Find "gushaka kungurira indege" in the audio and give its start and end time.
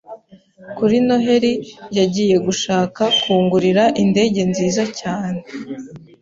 2.47-4.39